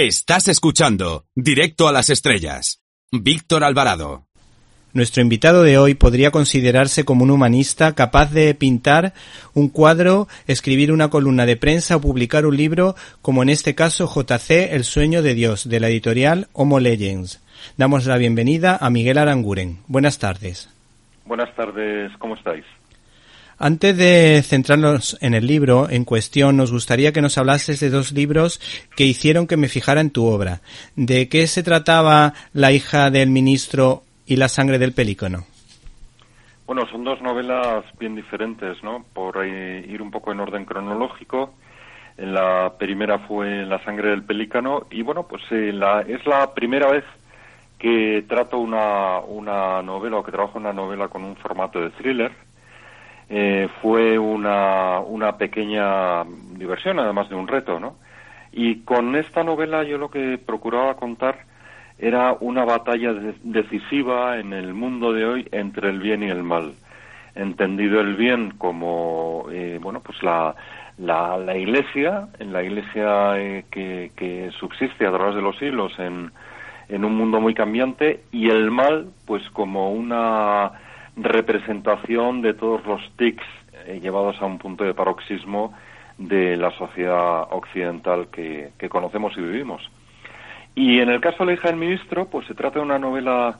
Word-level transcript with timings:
Estás 0.00 0.46
escuchando 0.46 1.24
Directo 1.34 1.88
a 1.88 1.92
las 1.92 2.08
Estrellas. 2.08 2.84
Víctor 3.10 3.64
Alvarado. 3.64 4.28
Nuestro 4.92 5.22
invitado 5.22 5.64
de 5.64 5.76
hoy 5.76 5.94
podría 5.94 6.30
considerarse 6.30 7.04
como 7.04 7.24
un 7.24 7.32
humanista 7.32 7.96
capaz 7.96 8.30
de 8.30 8.54
pintar 8.54 9.12
un 9.54 9.68
cuadro, 9.68 10.28
escribir 10.46 10.92
una 10.92 11.10
columna 11.10 11.46
de 11.46 11.56
prensa 11.56 11.96
o 11.96 12.00
publicar 12.00 12.46
un 12.46 12.56
libro, 12.56 12.94
como 13.22 13.42
en 13.42 13.48
este 13.48 13.74
caso 13.74 14.06
JC 14.06 14.72
El 14.72 14.84
sueño 14.84 15.20
de 15.20 15.34
Dios, 15.34 15.68
de 15.68 15.80
la 15.80 15.88
editorial 15.88 16.46
Homo 16.52 16.78
Legends. 16.78 17.42
Damos 17.76 18.06
la 18.06 18.18
bienvenida 18.18 18.78
a 18.80 18.90
Miguel 18.90 19.18
Aranguren. 19.18 19.80
Buenas 19.88 20.20
tardes. 20.20 20.72
Buenas 21.24 21.52
tardes, 21.56 22.12
¿cómo 22.18 22.36
estáis? 22.36 22.64
Antes 23.60 23.96
de 23.96 24.40
centrarnos 24.44 25.18
en 25.20 25.34
el 25.34 25.48
libro 25.48 25.90
en 25.90 26.04
cuestión, 26.04 26.56
nos 26.56 26.70
gustaría 26.70 27.12
que 27.12 27.20
nos 27.20 27.38
hablases 27.38 27.80
de 27.80 27.90
dos 27.90 28.12
libros 28.12 28.60
que 28.94 29.02
hicieron 29.02 29.48
que 29.48 29.56
me 29.56 29.66
fijara 29.66 30.00
en 30.00 30.12
tu 30.12 30.26
obra. 30.26 30.60
¿De 30.94 31.28
qué 31.28 31.48
se 31.48 31.64
trataba 31.64 32.34
La 32.52 32.70
hija 32.70 33.10
del 33.10 33.30
ministro 33.30 34.04
y 34.26 34.36
La 34.36 34.48
sangre 34.48 34.78
del 34.78 34.92
pelícano? 34.92 35.44
Bueno, 36.66 36.86
son 36.92 37.02
dos 37.02 37.20
novelas 37.20 37.84
bien 37.98 38.14
diferentes, 38.14 38.80
¿no? 38.84 39.04
Por 39.12 39.44
ir 39.44 40.00
un 40.02 40.12
poco 40.12 40.30
en 40.30 40.38
orden 40.38 40.64
cronológico. 40.64 41.54
La 42.16 42.74
primera 42.78 43.18
fue 43.26 43.66
La 43.66 43.82
sangre 43.84 44.10
del 44.10 44.22
pelícano 44.22 44.86
y 44.88 45.02
bueno, 45.02 45.26
pues 45.26 45.42
eh, 45.50 45.72
la, 45.72 46.02
es 46.02 46.24
la 46.26 46.54
primera 46.54 46.92
vez 46.92 47.04
que 47.76 48.24
trato 48.28 48.58
una, 48.58 49.18
una 49.18 49.82
novela 49.82 50.18
o 50.18 50.22
que 50.22 50.30
trabajo 50.30 50.58
una 50.58 50.72
novela 50.72 51.08
con 51.08 51.24
un 51.24 51.34
formato 51.34 51.80
de 51.80 51.90
thriller. 51.90 52.30
Eh, 53.30 53.68
fue 53.82 54.18
una, 54.18 55.00
una 55.00 55.36
pequeña 55.36 56.24
diversión, 56.56 56.98
además 56.98 57.28
de 57.28 57.34
un 57.34 57.46
reto, 57.46 57.78
¿no? 57.78 57.96
Y 58.52 58.80
con 58.80 59.14
esta 59.16 59.44
novela 59.44 59.84
yo 59.84 59.98
lo 59.98 60.10
que 60.10 60.38
procuraba 60.38 60.96
contar 60.96 61.40
era 61.98 62.36
una 62.40 62.64
batalla 62.64 63.12
decisiva 63.42 64.38
en 64.38 64.52
el 64.52 64.72
mundo 64.72 65.12
de 65.12 65.26
hoy 65.26 65.48
entre 65.52 65.90
el 65.90 65.98
bien 65.98 66.22
y 66.22 66.28
el 66.28 66.42
mal. 66.42 66.72
Entendido 67.34 68.00
el 68.00 68.16
bien 68.16 68.52
como, 68.56 69.46
eh, 69.52 69.78
bueno, 69.80 70.00
pues 70.00 70.22
la, 70.22 70.54
la, 70.96 71.36
la, 71.36 71.56
Iglesia, 71.56 72.28
en 72.38 72.52
la 72.52 72.62
Iglesia 72.62 73.38
eh, 73.38 73.64
que, 73.70 74.12
que 74.16 74.50
subsiste 74.58 75.06
a 75.06 75.12
través 75.12 75.34
de 75.34 75.42
los 75.42 75.58
siglos 75.58 75.92
en, 75.98 76.32
en 76.88 77.04
un 77.04 77.14
mundo 77.16 77.40
muy 77.40 77.54
cambiante 77.54 78.22
y 78.32 78.48
el 78.48 78.70
mal 78.70 79.08
pues 79.26 79.42
como 79.50 79.92
una 79.92 80.72
representación 81.18 82.42
de 82.42 82.54
todos 82.54 82.84
los 82.86 83.00
tics 83.16 83.44
eh, 83.86 84.00
llevados 84.00 84.40
a 84.40 84.46
un 84.46 84.58
punto 84.58 84.84
de 84.84 84.94
paroxismo 84.94 85.74
de 86.16 86.56
la 86.56 86.70
sociedad 86.72 87.42
occidental 87.50 88.28
que, 88.28 88.72
conocemos 88.88 89.36
y 89.36 89.40
vivimos. 89.40 89.88
Y 90.74 91.00
en 91.00 91.08
el 91.08 91.20
caso 91.20 91.38
de 91.38 91.46
la 91.46 91.52
hija 91.54 91.68
del 91.68 91.76
ministro, 91.76 92.26
pues 92.26 92.46
se 92.46 92.54
trata 92.54 92.78
de 92.78 92.84
una 92.84 92.98
novela 92.98 93.58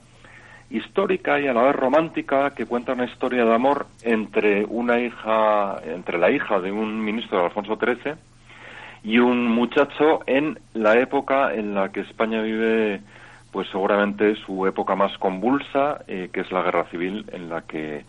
histórica 0.71 1.41
y 1.41 1.47
a 1.47 1.55
la 1.55 1.63
vez 1.63 1.77
romántica 1.77 2.51
que 2.55 2.67
cuenta 2.67 2.93
una 2.93 3.07
historia 3.07 3.45
de 3.45 3.55
amor 3.55 3.87
entre 4.03 4.65
una 4.65 5.01
hija, 5.01 5.81
entre 5.85 6.19
la 6.19 6.31
hija 6.31 6.61
de 6.61 6.71
un 6.71 7.03
ministro 7.03 7.39
de 7.39 7.45
Alfonso 7.45 7.77
XIII 7.77 8.15
y 9.03 9.19
un 9.19 9.47
muchacho 9.47 10.21
en 10.27 10.59
la 10.75 10.99
época 10.99 11.55
en 11.55 11.75
la 11.75 11.91
que 11.91 12.01
España 12.01 12.43
vive 12.43 13.01
pues 13.53 13.69
seguramente 13.71 14.37
su 14.47 14.67
época 14.67 14.95
más 14.95 15.17
convulsa, 15.19 16.03
eh, 16.07 16.31
que 16.33 16.41
es 16.41 16.53
la 16.53 16.63
guerra 16.63 16.85
civil, 16.91 17.25
en 17.33 17.49
la 17.49 17.63
que, 17.63 18.05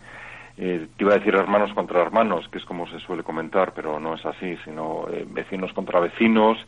eh, 0.58 0.86
te 0.96 1.04
iba 1.04 1.12
a 1.12 1.18
decir 1.18 1.34
hermanos 1.34 1.72
contra 1.72 2.02
hermanos, 2.02 2.46
que 2.48 2.58
es 2.58 2.64
como 2.64 2.86
se 2.88 3.00
suele 3.00 3.22
comentar, 3.22 3.72
pero 3.74 3.98
no 3.98 4.14
es 4.14 4.26
así, 4.26 4.56
sino 4.64 5.06
eh, 5.10 5.26
vecinos 5.28 5.72
contra 5.72 6.00
vecinos, 6.00 6.58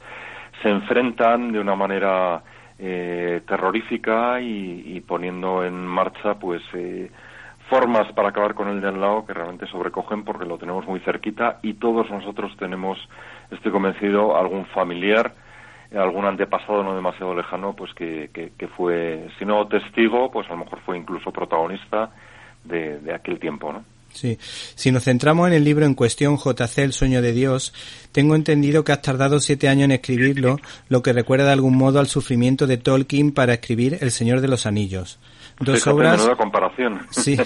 se 0.63 0.71
enfrentan 0.71 1.53
de 1.53 1.61
una 1.61 1.75
manera 1.75 2.43
terrorífica 3.47 4.41
y, 4.41 5.01
poniendo 5.07 5.65
en 5.65 5.87
marcha, 5.87 6.35
pues, 6.35 6.61
formas 7.71 8.11
para 8.13 8.31
acabar 8.31 8.55
con 8.55 8.67
el 8.69 8.81
de 8.81 8.89
al 8.89 9.01
lado 9.01 9.25
que 9.25 9.33
realmente 9.33 9.69
sobrecogen 9.69 10.25
porque 10.25 10.47
lo 10.47 10.59
tenemos 10.59 10.85
muy 10.89 10.99
cerquita 11.01 11.61
y 11.63 11.75
todos 11.75 12.11
nosotros 12.11 12.57
tenemos, 12.59 12.99
estoy 13.53 13.71
convencido, 13.71 14.37
algún 14.37 14.67
familiar 14.67 15.33
algún 15.97 16.25
antepasado 16.25 16.83
no 16.83 16.95
demasiado 16.95 17.35
lejano, 17.35 17.75
pues 17.75 17.93
que, 17.95 18.31
que, 18.33 18.69
fue, 18.69 19.29
si 19.39 19.45
no 19.45 19.67
testigo, 19.67 20.31
pues 20.31 20.47
a 20.49 20.53
lo 20.53 20.65
mejor 20.65 20.81
fue 20.81 20.97
incluso 20.97 21.33
protagonista 21.33 22.11
de, 22.65 22.99
de 23.01 23.15
aquel 23.15 23.39
tiempo, 23.39 23.73
¿no? 23.73 23.85
Sí. 24.13 24.37
Si 24.41 24.93
nos 24.93 25.05
centramos 25.05 25.49
en 25.49 25.55
el 25.55 25.65
libro 25.65 25.87
en 25.87 25.95
cuestión, 25.95 26.37
JC, 26.37 26.79
El 26.79 26.93
sueño 26.93 27.23
de 27.23 27.33
Dios, 27.33 27.73
tengo 28.13 28.35
entendido 28.35 28.85
que 28.85 28.93
has 28.93 29.03
tardado 29.03 29.41
siete 29.41 29.69
años 29.69 29.87
en 29.87 29.93
escribirlo, 29.93 30.59
lo 30.89 31.03
que 31.03 31.13
recuerda 31.13 31.47
de 31.47 31.53
algún 31.53 31.77
modo 31.77 31.99
al 31.99 32.07
sufrimiento 32.07 32.67
de 32.67 32.77
Tolkien 32.77 33.33
para 33.33 33.55
escribir 33.55 33.99
El 34.01 34.11
Señor 34.11 34.41
de 34.41 34.49
los 34.49 34.67
Anillos. 34.67 35.19
Dos 35.61 35.87
obras. 35.87 36.27
comparación. 36.37 37.01
Sí. 37.11 37.39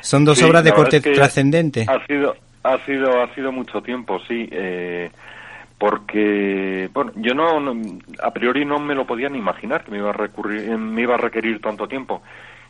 Son 0.00 0.24
dos 0.24 0.42
obras 0.42 0.64
de 0.64 0.72
corte 0.72 1.00
trascendente. 1.00 1.86
Ha 1.88 2.04
sido, 2.06 2.34
ha 2.62 2.78
sido, 2.84 3.22
ha 3.22 3.34
sido 3.34 3.52
mucho 3.52 3.82
tiempo, 3.82 4.18
sí. 4.26 4.48
Eh, 4.50 5.10
porque 5.78 6.90
bueno 6.92 7.12
yo 7.16 7.34
no, 7.34 7.72
a 8.22 8.30
priori 8.32 8.64
no 8.64 8.78
me 8.78 8.94
lo 8.94 9.06
podía 9.06 9.28
ni 9.28 9.38
imaginar 9.38 9.84
que 9.84 9.92
me 9.92 9.98
iba 9.98 10.10
a 10.10 10.12
recurrir 10.12 10.76
me 10.76 11.02
iba 11.02 11.14
a 11.14 11.18
requerir 11.18 11.60
tanto 11.60 11.86
tiempo. 11.88 12.22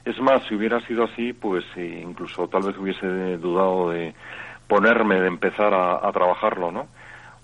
Es 0.05 0.19
más 0.21 0.43
si 0.47 0.55
hubiera 0.55 0.81
sido 0.87 1.05
así 1.05 1.33
pues 1.33 1.65
eh, 1.77 2.03
incluso 2.03 2.49
tal 2.49 2.63
vez 2.63 2.77
hubiese 2.79 3.37
dudado 3.39 3.91
de 3.91 4.15
ponerme 4.67 5.21
de 5.21 5.29
empezar 5.29 5.73
a, 5.75 6.11
trabajarlo 6.13 6.71
no 6.71 6.89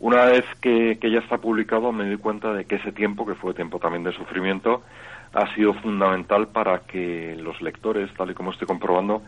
una 0.00 0.26
vez 0.26 0.44
que, 0.60 0.98
ya 1.00 1.18
está 1.18 1.38
publicado 1.38 1.92
me 1.92 2.08
di 2.08 2.16
cuenta 2.16 2.52
de 2.52 2.66
que 2.66 2.76
ese 2.76 2.92
tiempo 2.92 3.24
que 3.26 3.34
fue 3.34 3.54
tiempo 3.54 3.78
también 3.78 4.04
de 4.04 4.12
sufrimiento 4.12 4.82
ha 5.32 5.52
sido 5.54 5.72
fundamental 5.74 6.48
para 6.48 6.80
que 6.80 7.36
los 7.38 7.60
lectores 7.62 8.12
tal 8.14 8.30
y 8.30 8.34
como 8.34 8.52
estoy 8.52 8.66
comprobando 8.66 9.22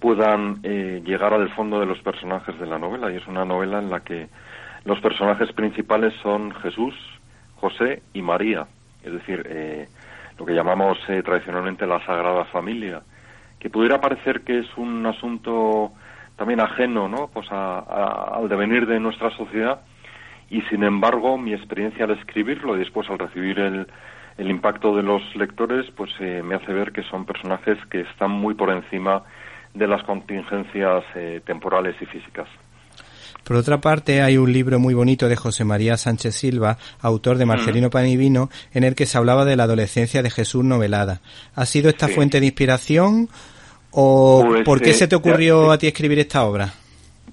puedan 0.00 0.60
eh, 0.62 1.02
llegar 1.04 1.34
al 1.34 1.50
fondo 1.50 1.78
de 1.78 1.86
los 1.86 2.00
personajes 2.00 2.58
de 2.58 2.66
la 2.66 2.78
novela. 2.78 3.12
Y 3.12 3.16
es 3.16 3.26
una 3.26 3.44
novela 3.44 3.78
en 3.78 3.90
la 3.90 4.00
que 4.00 4.28
los 4.84 5.00
personajes 5.00 5.52
principales 5.52 6.14
son 6.22 6.52
Jesús, 6.54 6.94
José 7.56 8.02
y 8.14 8.22
María, 8.22 8.66
es 9.04 9.12
decir, 9.12 9.46
eh, 9.46 9.88
lo 10.38 10.46
que 10.46 10.54
llamamos 10.54 10.98
eh, 11.08 11.22
tradicionalmente 11.22 11.86
la 11.86 12.04
Sagrada 12.06 12.44
Familia, 12.46 13.02
que 13.58 13.68
pudiera 13.68 14.00
parecer 14.00 14.40
que 14.40 14.60
es 14.60 14.76
un 14.78 15.04
asunto 15.04 15.92
también 16.36 16.60
ajeno, 16.60 17.08
¿no? 17.08 17.28
Pues 17.28 17.46
al 17.52 18.48
devenir 18.48 18.86
de 18.86 18.98
nuestra 18.98 19.30
sociedad 19.36 19.82
y 20.48 20.62
sin 20.62 20.82
embargo 20.82 21.36
mi 21.36 21.52
experiencia 21.52 22.06
al 22.06 22.12
escribirlo 22.12 22.76
y 22.76 22.78
después 22.78 23.08
al 23.10 23.18
recibir 23.18 23.58
el, 23.58 23.86
el 24.38 24.50
impacto 24.50 24.96
de 24.96 25.02
los 25.02 25.22
lectores, 25.36 25.90
pues 25.94 26.10
eh, 26.20 26.42
me 26.42 26.54
hace 26.54 26.72
ver 26.72 26.92
que 26.92 27.02
son 27.02 27.26
personajes 27.26 27.76
que 27.90 28.00
están 28.00 28.30
muy 28.30 28.54
por 28.54 28.70
encima 28.70 29.24
de 29.74 29.86
las 29.86 30.02
contingencias 30.04 31.04
temporales 31.44 31.94
y 32.00 32.06
físicas. 32.06 32.48
Por 33.44 33.56
otra 33.56 33.80
parte, 33.80 34.22
hay 34.22 34.36
un 34.36 34.52
libro 34.52 34.78
muy 34.78 34.94
bonito 34.94 35.28
de 35.28 35.36
José 35.36 35.64
María 35.64 35.96
Sánchez 35.96 36.34
Silva, 36.34 36.78
autor 37.00 37.38
de 37.38 37.46
Marcelino 37.46 37.90
Panivino, 37.90 38.48
en 38.72 38.84
el 38.84 38.94
que 38.94 39.06
se 39.06 39.18
hablaba 39.18 39.44
de 39.44 39.56
la 39.56 39.64
adolescencia 39.64 40.22
de 40.22 40.30
Jesús 40.30 40.64
novelada. 40.64 41.20
¿Ha 41.54 41.66
sido 41.66 41.88
esta 41.90 42.08
fuente 42.08 42.40
de 42.40 42.46
inspiración 42.46 43.28
o 43.90 44.44
pues, 44.46 44.64
por 44.64 44.80
qué 44.80 44.92
se 44.92 45.08
te 45.08 45.16
ocurrió 45.16 45.70
a 45.70 45.78
ti 45.78 45.86
escribir 45.86 46.18
esta 46.18 46.44
obra? 46.44 46.72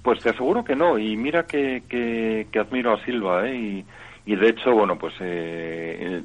Pues 0.02 0.20
te 0.20 0.30
aseguro 0.30 0.64
que 0.64 0.74
no, 0.74 0.98
y 0.98 1.16
mira 1.16 1.44
que, 1.44 1.82
que, 1.88 2.58
admiro 2.58 2.94
a 2.94 3.04
Silva, 3.04 3.48
¿eh? 3.48 3.84
y, 4.24 4.36
de 4.36 4.48
hecho, 4.48 4.72
bueno, 4.72 4.98
pues 4.98 5.14
eh, 5.20 6.22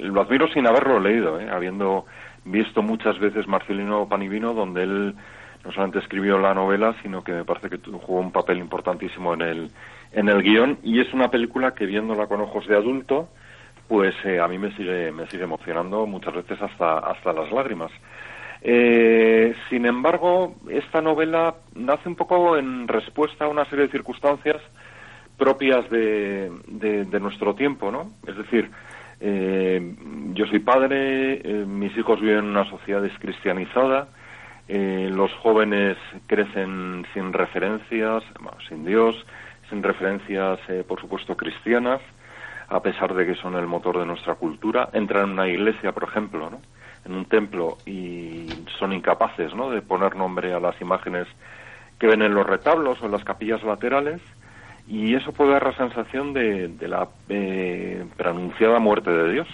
lo 0.00 0.22
admiro 0.22 0.48
sin 0.48 0.66
haberlo 0.66 1.00
leído, 1.00 1.40
¿eh? 1.40 1.48
habiendo 1.50 2.06
visto 2.44 2.82
muchas 2.82 3.18
veces 3.18 3.46
Marcelino 3.46 4.08
Panivino, 4.08 4.52
donde 4.54 4.82
él 4.82 5.14
no 5.64 5.72
solamente 5.72 6.00
escribió 6.00 6.38
la 6.38 6.54
novela, 6.54 6.94
sino 7.02 7.22
que 7.22 7.32
me 7.32 7.44
parece 7.44 7.70
que 7.70 7.78
jugó 7.78 8.20
un 8.20 8.32
papel 8.32 8.58
importantísimo 8.58 9.34
en 9.34 9.42
el, 9.42 9.70
en 10.12 10.28
el 10.28 10.42
guion 10.42 10.78
y 10.82 11.00
es 11.00 11.12
una 11.12 11.30
película 11.30 11.74
que 11.74 11.86
viéndola 11.86 12.26
con 12.26 12.40
ojos 12.40 12.66
de 12.66 12.76
adulto, 12.76 13.28
pues 13.88 14.14
eh, 14.24 14.40
a 14.40 14.48
mí 14.48 14.58
me 14.58 14.74
sigue, 14.76 15.12
me 15.12 15.26
sigue 15.26 15.44
emocionando 15.44 16.06
muchas 16.06 16.34
veces 16.34 16.60
hasta, 16.60 16.98
hasta 16.98 17.32
las 17.32 17.50
lágrimas. 17.52 17.92
Eh, 18.62 19.54
sin 19.68 19.86
embargo, 19.86 20.54
esta 20.70 21.00
novela 21.00 21.56
nace 21.74 22.08
un 22.08 22.16
poco 22.16 22.56
en 22.56 22.86
respuesta 22.88 23.44
a 23.44 23.48
una 23.48 23.64
serie 23.66 23.86
de 23.86 23.92
circunstancias 23.92 24.62
propias 25.36 25.88
de, 25.90 26.50
de, 26.68 27.20
nuestro 27.20 27.54
tiempo, 27.54 27.90
¿no? 27.90 28.12
Es 28.26 28.36
decir, 28.36 28.70
eh, 29.20 29.94
yo 30.34 30.46
soy 30.46 30.60
padre, 30.60 31.42
mis 31.66 31.96
hijos 31.96 32.20
viven 32.20 32.38
en 32.38 32.44
una 32.44 32.68
sociedad 32.70 33.02
descristianizada, 33.02 34.08
eh, 34.68 35.10
los 35.12 35.32
jóvenes 35.34 35.96
crecen 36.26 37.06
sin 37.12 37.32
referencias, 37.32 38.22
sin 38.68 38.84
Dios, 38.84 39.16
sin 39.68 39.82
referencias, 39.82 40.58
eh, 40.68 40.84
por 40.86 41.00
supuesto, 41.00 41.36
cristianas, 41.36 42.00
a 42.68 42.80
pesar 42.80 43.14
de 43.14 43.26
que 43.26 43.34
son 43.34 43.54
el 43.56 43.66
motor 43.66 43.98
de 43.98 44.06
nuestra 44.06 44.34
cultura. 44.34 44.88
Entran 44.92 45.24
en 45.24 45.30
una 45.30 45.48
iglesia, 45.48 45.92
por 45.92 46.04
ejemplo, 46.04 46.50
¿no? 46.50 46.60
en 47.04 47.14
un 47.14 47.24
templo 47.24 47.78
y 47.84 48.46
son 48.78 48.92
incapaces 48.92 49.54
¿no? 49.54 49.70
de 49.70 49.82
poner 49.82 50.16
nombre 50.16 50.52
a 50.52 50.60
las 50.60 50.80
imágenes 50.80 51.26
que 51.98 52.06
ven 52.06 52.22
en 52.22 52.34
los 52.34 52.46
retablos 52.46 53.00
o 53.02 53.06
en 53.06 53.12
las 53.12 53.24
capillas 53.24 53.62
laterales 53.62 54.20
y 54.88 55.14
eso 55.14 55.32
puede 55.32 55.52
dar 55.52 55.64
la 55.64 55.76
sensación 55.76 56.32
de, 56.32 56.70
la 56.80 57.08
eh, 57.28 58.04
preanunciada 58.16 58.78
muerte 58.78 59.10
de 59.10 59.32
Dios. 59.32 59.48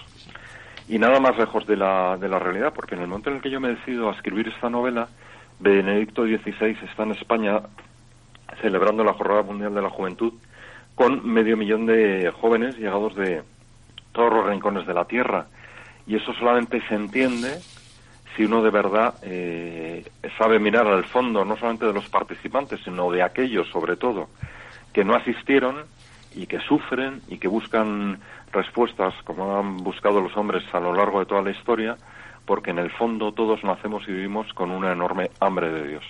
Y 0.89 0.97
nada 0.97 1.19
más 1.19 1.37
lejos 1.37 1.67
de 1.67 1.77
la, 1.77 2.17
de 2.17 2.27
la 2.27 2.39
realidad, 2.39 2.73
porque 2.73 2.95
en 2.95 3.01
el 3.01 3.07
momento 3.07 3.29
en 3.29 3.37
el 3.37 3.41
que 3.41 3.51
yo 3.51 3.59
me 3.59 3.69
decido 3.69 4.09
a 4.09 4.13
escribir 4.13 4.47
esta 4.47 4.71
novela, 4.71 5.07
Benedicto 5.59 6.23
XVI 6.23 6.77
está 6.89 7.03
en 7.03 7.11
España 7.11 7.61
celebrando 8.59 9.03
la 9.03 9.13
Jornada 9.13 9.43
Mundial 9.43 9.75
de 9.75 9.83
la 9.83 9.89
Juventud 9.91 10.33
con 10.95 11.25
medio 11.31 11.55
millón 11.55 11.85
de 11.85 12.33
jóvenes 12.41 12.75
llegados 12.75 13.15
de 13.15 13.43
todos 14.11 14.33
los 14.33 14.47
rincones 14.47 14.87
de 14.87 14.93
la 14.95 15.05
Tierra. 15.05 15.45
Y 16.07 16.15
eso 16.15 16.33
solamente 16.33 16.81
se 16.87 16.95
entiende 16.95 17.59
si 18.35 18.45
uno 18.45 18.63
de 18.63 18.71
verdad 18.71 19.13
eh, 19.21 20.03
sabe 20.39 20.57
mirar 20.57 20.87
al 20.87 21.05
fondo, 21.05 21.45
no 21.45 21.55
solamente 21.55 21.85
de 21.85 21.93
los 21.93 22.09
participantes, 22.09 22.79
sino 22.83 23.11
de 23.11 23.21
aquellos, 23.21 23.67
sobre 23.69 23.95
todo, 23.95 24.29
que 24.91 25.03
no 25.03 25.13
asistieron 25.13 25.83
y 26.35 26.45
que 26.47 26.59
sufren 26.59 27.21
y 27.27 27.37
que 27.37 27.47
buscan 27.47 28.19
respuestas, 28.51 29.13
como 29.23 29.57
han 29.57 29.77
buscado 29.77 30.21
los 30.21 30.35
hombres 30.37 30.63
a 30.73 30.79
lo 30.79 30.93
largo 30.93 31.19
de 31.19 31.25
toda 31.25 31.41
la 31.41 31.51
historia, 31.51 31.97
porque 32.45 32.71
en 32.71 32.79
el 32.79 32.91
fondo 32.91 33.31
todos 33.31 33.63
nacemos 33.63 34.03
y 34.07 34.11
vivimos 34.11 34.51
con 34.53 34.71
una 34.71 34.91
enorme 34.91 35.29
hambre 35.39 35.71
de 35.71 35.87
Dios. 35.87 36.03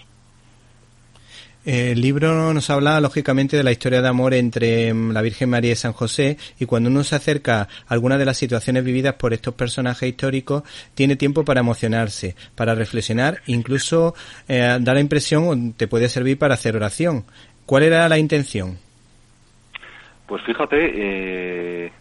El 1.65 1.99
libro 1.99 2.53
nos 2.53 2.69
habla 2.69 3.01
lógicamente 3.01 3.57
de 3.57 3.63
la 3.63 3.71
historia 3.73 4.01
de 4.01 4.07
amor 4.07 4.33
entre 4.33 4.93
mm, 4.93 5.11
la 5.11 5.21
Virgen 5.21 5.49
María 5.49 5.73
y 5.73 5.75
San 5.75 5.91
José 5.91 6.37
y 6.57 6.65
cuando 6.65 6.89
uno 6.89 7.03
se 7.03 7.15
acerca 7.15 7.63
a 7.63 7.67
alguna 7.89 8.17
de 8.17 8.23
las 8.23 8.37
situaciones 8.37 8.83
vividas 8.85 9.15
por 9.15 9.33
estos 9.33 9.53
personajes 9.55 10.07
históricos 10.07 10.63
tiene 10.95 11.17
tiempo 11.17 11.43
para 11.43 11.59
emocionarse, 11.59 12.35
para 12.55 12.75
reflexionar, 12.75 13.41
incluso 13.45 14.15
eh, 14.47 14.77
da 14.79 14.93
la 14.93 15.01
impresión 15.01 15.73
te 15.73 15.89
puede 15.89 16.07
servir 16.07 16.39
para 16.39 16.53
hacer 16.53 16.77
oración. 16.77 17.25
¿Cuál 17.65 17.83
era 17.83 18.07
la 18.07 18.17
intención? 18.17 18.88
Pues 20.29 20.43
fíjate, 20.43 20.91
eh, 20.93 21.91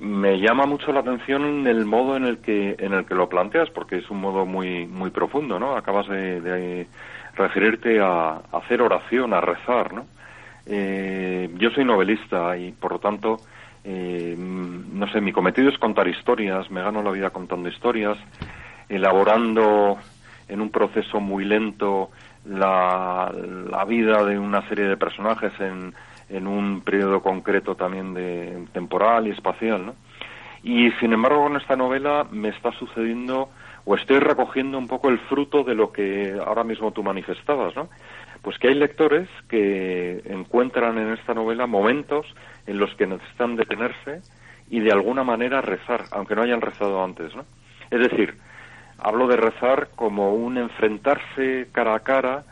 me 0.00 0.38
llama 0.38 0.66
mucho 0.66 0.92
la 0.92 1.00
atención 1.00 1.66
el 1.66 1.86
modo 1.86 2.14
en 2.14 2.24
el 2.24 2.38
que 2.38 2.76
en 2.78 2.92
el 2.92 3.06
que 3.06 3.14
lo 3.14 3.30
planteas 3.30 3.70
porque 3.70 3.96
es 3.96 4.10
un 4.10 4.20
modo 4.20 4.44
muy 4.44 4.84
muy 4.86 5.08
profundo, 5.08 5.58
¿no? 5.58 5.74
Acabas 5.74 6.06
de 6.08 6.86
referirte 7.34 8.00
a, 8.00 8.42
hacer 8.52 8.82
oración, 8.82 9.32
a 9.32 9.40
rezar, 9.40 9.94
¿no? 9.94 10.04
Eh, 10.66 11.48
yo 11.56 11.70
soy 11.70 11.86
novelista 11.86 12.54
y 12.58 12.72
por 12.72 12.92
lo 12.92 12.98
tanto, 12.98 13.38
eh, 13.82 14.36
no 14.36 15.10
sé, 15.10 15.22
mi 15.22 15.32
cometido 15.32 15.70
es 15.70 15.78
contar 15.78 16.06
historias, 16.06 16.70
me 16.70 16.82
gano 16.82 17.02
la 17.02 17.12
vida 17.12 17.30
contando 17.30 17.70
historias, 17.70 18.18
elaborando 18.90 19.96
en 20.48 20.60
un 20.60 20.68
proceso 20.68 21.18
muy 21.18 21.46
lento 21.46 22.10
la, 22.44 23.32
la 23.70 23.84
vida 23.86 24.22
de 24.22 24.38
una 24.38 24.68
serie 24.68 24.84
de 24.84 24.98
personajes 24.98 25.52
en, 25.60 25.94
en 26.28 26.46
un 26.46 26.82
periodo 26.82 27.22
concreto 27.22 27.74
también 27.74 28.14
de 28.14 28.66
temporal 28.72 29.26
y 29.26 29.30
espacial, 29.30 29.86
¿no? 29.86 29.94
Y 30.62 30.90
sin 31.00 31.12
embargo 31.12 31.44
con 31.44 31.56
esta 31.56 31.76
novela 31.76 32.26
me 32.30 32.48
está 32.48 32.72
sucediendo 32.72 33.48
o 33.84 33.94
estoy 33.94 34.18
recogiendo 34.18 34.76
un 34.76 34.86
poco 34.88 35.08
el 35.08 35.18
fruto 35.20 35.64
de 35.64 35.74
lo 35.74 35.92
que 35.92 36.38
ahora 36.44 36.64
mismo 36.64 36.92
tú 36.92 37.02
manifestabas, 37.02 37.74
¿no? 37.74 37.88
Pues 38.42 38.58
que 38.58 38.68
hay 38.68 38.74
lectores 38.74 39.28
que 39.48 40.22
encuentran 40.26 40.98
en 40.98 41.12
esta 41.12 41.32
novela 41.32 41.66
momentos 41.66 42.26
en 42.66 42.78
los 42.78 42.94
que 42.96 43.06
necesitan 43.06 43.56
detenerse 43.56 44.20
y 44.68 44.80
de 44.80 44.92
alguna 44.92 45.24
manera 45.24 45.62
rezar, 45.62 46.04
aunque 46.12 46.34
no 46.34 46.42
hayan 46.42 46.60
rezado 46.60 47.02
antes, 47.02 47.34
¿no? 47.34 47.44
Es 47.90 48.00
decir, 48.00 48.36
hablo 48.98 49.26
de 49.26 49.36
rezar 49.36 49.88
como 49.94 50.34
un 50.34 50.58
enfrentarse 50.58 51.68
cara 51.72 51.94
a 51.94 52.00
cara 52.00 52.44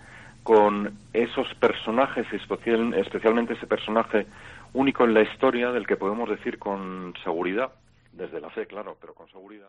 con 0.47 0.97
esos 1.13 1.53
personajes, 1.55 2.25
especialmente 2.33 3.55
ese 3.55 3.67
personaje 3.67 4.29
único 4.75 5.03
en 5.03 5.13
la 5.13 5.23
historia 5.23 5.73
del 5.73 5.89
que 5.89 5.97
podemos 5.97 6.31
decir 6.31 6.61
con 6.61 7.15
seguridad, 7.25 7.73
desde 8.13 8.41
la 8.41 8.49
fe, 8.51 8.65
claro, 8.65 8.97
pero 9.01 9.13
con 9.13 9.29
seguridad. 9.29 9.69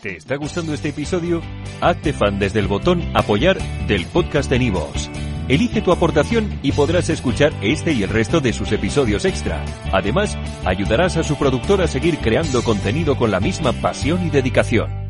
¿Te 0.00 0.14
está 0.14 0.36
gustando 0.36 0.72
este 0.72 0.90
episodio? 0.90 1.42
Hazte 1.80 2.12
fan 2.12 2.38
desde 2.38 2.60
el 2.60 2.68
botón 2.68 3.02
Apoyar 3.16 3.58
del 3.88 4.06
podcast 4.06 4.48
de 4.48 4.60
Nivos. 4.60 5.10
Elige 5.48 5.82
tu 5.82 5.90
aportación 5.90 6.60
y 6.62 6.70
podrás 6.70 7.10
escuchar 7.10 7.52
este 7.62 7.92
y 7.92 8.04
el 8.04 8.10
resto 8.10 8.40
de 8.40 8.52
sus 8.52 8.70
episodios 8.70 9.24
extra. 9.24 9.64
Además, 9.92 10.38
ayudarás 10.64 11.16
a 11.16 11.24
su 11.24 11.36
productor 11.36 11.82
a 11.82 11.88
seguir 11.88 12.18
creando 12.18 12.62
contenido 12.62 13.16
con 13.16 13.32
la 13.32 13.40
misma 13.40 13.72
pasión 13.72 14.24
y 14.24 14.30
dedicación. 14.30 15.05